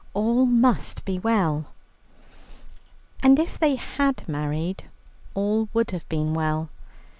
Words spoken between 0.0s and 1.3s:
All must be